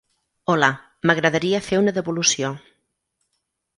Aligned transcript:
Hola, 0.53 0.69
m'agradaria 1.09 1.61
fer 1.67 1.81
una 1.83 1.93
devolució. 1.99 2.51